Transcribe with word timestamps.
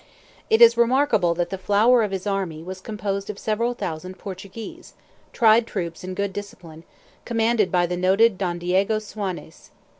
It 0.49 0.63
is 0.63 0.77
remarkable 0.77 1.35
that 1.35 1.51
the 1.51 1.59
flower 1.59 2.01
of 2.01 2.09
his 2.09 2.25
army 2.25 2.63
was 2.63 2.81
composed 2.81 3.29
of 3.29 3.37
several 3.37 3.75
thousand 3.75 4.17
Portuguese, 4.17 4.95
tried 5.31 5.67
troops 5.67 6.03
in 6.03 6.15
good 6.15 6.33
discipline, 6.33 6.85
commanded 7.23 7.71
by 7.71 7.85
the 7.85 7.97
noted 7.97 8.39
Don 8.39 8.57
Diego 8.57 8.97
Suanes. 8.97 9.69